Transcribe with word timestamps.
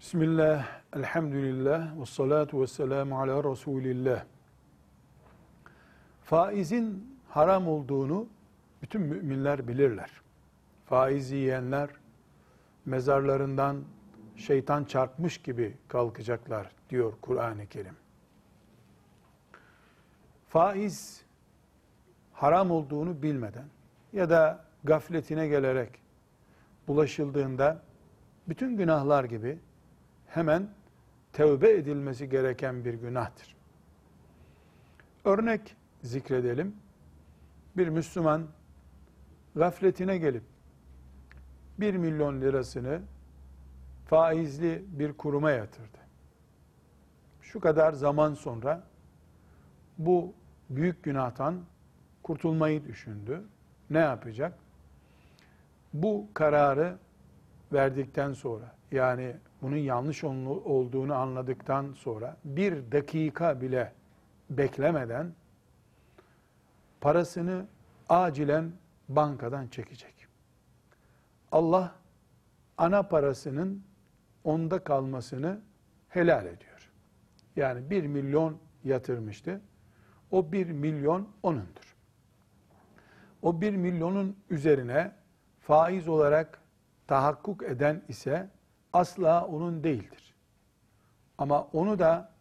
Bismillah, 0.00 0.66
elhamdülillah, 0.96 2.00
ve 2.00 2.06
salatu 2.06 2.62
ve 2.62 2.66
selamu 2.66 3.20
ala 3.20 3.50
Resulillah. 3.50 4.24
Faizin 6.24 7.18
haram 7.28 7.68
olduğunu 7.68 8.26
bütün 8.82 9.00
müminler 9.00 9.68
bilirler. 9.68 10.10
Faiz 10.86 11.30
yiyenler 11.30 11.90
mezarlarından 12.86 13.84
şeytan 14.36 14.84
çarpmış 14.84 15.38
gibi 15.38 15.76
kalkacaklar 15.88 16.70
diyor 16.90 17.12
Kur'an-ı 17.20 17.66
Kerim. 17.66 17.96
Faiz 20.48 21.22
haram 22.32 22.70
olduğunu 22.70 23.22
bilmeden 23.22 23.66
ya 24.12 24.30
da 24.30 24.64
gafletine 24.84 25.48
gelerek 25.48 25.90
bulaşıldığında 26.88 27.82
bütün 28.48 28.76
günahlar 28.76 29.24
gibi 29.24 29.58
hemen 30.28 30.68
tevbe 31.32 31.70
edilmesi 31.70 32.28
gereken 32.28 32.84
bir 32.84 32.94
günahtır. 32.94 33.56
Örnek 35.24 35.76
zikredelim. 36.02 36.76
Bir 37.76 37.88
Müslüman 37.88 38.46
gafletine 39.56 40.18
gelip 40.18 40.42
1 41.78 41.94
milyon 41.94 42.40
lirasını 42.40 43.00
faizli 44.06 44.84
bir 44.88 45.12
kuruma 45.12 45.50
yatırdı. 45.50 45.98
Şu 47.42 47.60
kadar 47.60 47.92
zaman 47.92 48.34
sonra 48.34 48.82
bu 49.98 50.34
büyük 50.70 51.02
günahtan 51.02 51.64
kurtulmayı 52.22 52.84
düşündü. 52.84 53.44
Ne 53.90 53.98
yapacak? 53.98 54.58
Bu 55.92 56.26
kararı 56.34 56.98
verdikten 57.72 58.32
sonra 58.32 58.74
yani 58.92 59.36
bunun 59.62 59.76
yanlış 59.76 60.24
olduğunu 60.24 61.14
anladıktan 61.14 61.92
sonra 61.92 62.36
bir 62.44 62.92
dakika 62.92 63.60
bile 63.60 63.92
beklemeden 64.50 65.32
parasını 67.00 67.66
acilen 68.08 68.72
bankadan 69.08 69.68
çekecek. 69.68 70.14
Allah 71.52 71.94
ana 72.78 73.02
parasının 73.02 73.82
onda 74.44 74.84
kalmasını 74.84 75.60
helal 76.08 76.46
ediyor. 76.46 76.90
Yani 77.56 77.90
bir 77.90 78.06
milyon 78.06 78.58
yatırmıştı. 78.84 79.60
O 80.30 80.52
bir 80.52 80.70
milyon 80.70 81.28
onundur. 81.42 81.96
O 83.42 83.60
bir 83.60 83.76
milyonun 83.76 84.36
üzerine 84.50 85.12
faiz 85.60 86.08
olarak 86.08 86.60
tahakkuk 87.06 87.62
eden 87.62 88.02
ise 88.08 88.50
asla 88.92 89.46
onun 89.46 89.84
değildir. 89.84 90.34
Ama 91.38 91.62
onu 91.62 91.98
da 91.98 92.32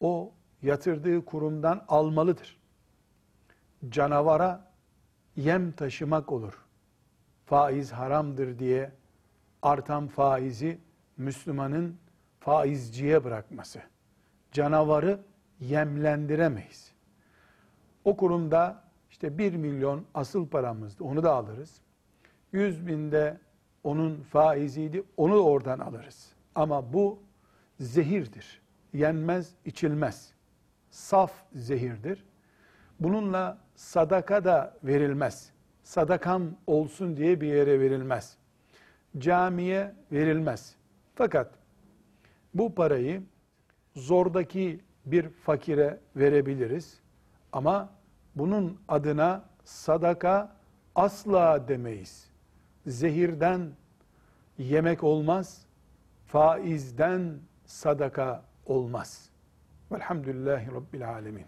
o 0.00 0.32
yatırdığı 0.62 1.24
kurumdan 1.24 1.84
almalıdır. 1.88 2.60
Canavara 3.88 4.72
yem 5.36 5.72
taşımak 5.72 6.32
olur. 6.32 6.64
Faiz 7.46 7.92
haramdır 7.92 8.58
diye 8.58 8.92
artan 9.62 10.08
faizi 10.08 10.80
Müslümanın 11.16 11.96
faizciye 12.40 13.24
bırakması. 13.24 13.82
Canavarı 14.52 15.20
yemlendiremeyiz. 15.60 16.92
O 18.04 18.16
kurumda 18.16 18.84
işte 19.10 19.38
bir 19.38 19.56
milyon 19.56 20.04
asıl 20.14 20.48
paramızdı 20.48 21.04
onu 21.04 21.22
da 21.22 21.32
alırız. 21.32 21.80
Yüz 22.52 22.86
binde 22.86 23.40
onun 23.84 24.16
faiziydi, 24.22 25.02
onu 25.16 25.36
oradan 25.36 25.78
alırız. 25.78 26.32
Ama 26.54 26.92
bu 26.92 27.18
zehirdir. 27.80 28.60
Yenmez, 28.92 29.54
içilmez. 29.64 30.32
Saf 30.90 31.32
zehirdir. 31.54 32.24
Bununla 33.00 33.58
sadaka 33.74 34.44
da 34.44 34.76
verilmez. 34.84 35.52
Sadakam 35.82 36.42
olsun 36.66 37.16
diye 37.16 37.40
bir 37.40 37.46
yere 37.46 37.80
verilmez. 37.80 38.36
Camiye 39.18 39.94
verilmez. 40.12 40.76
Fakat 41.14 41.50
bu 42.54 42.74
parayı 42.74 43.22
zordaki 43.96 44.80
bir 45.06 45.28
fakire 45.28 46.00
verebiliriz. 46.16 47.00
Ama 47.52 47.90
bunun 48.34 48.80
adına 48.88 49.44
sadaka 49.64 50.56
asla 50.94 51.68
demeyiz 51.68 52.31
zehirden 52.86 53.70
yemek 54.58 55.04
olmaz, 55.04 55.66
faizden 56.26 57.38
sadaka 57.66 58.44
olmaz. 58.66 59.30
Velhamdülillahi 59.92 60.72
Rabbil 60.72 61.08
Alemin. 61.08 61.46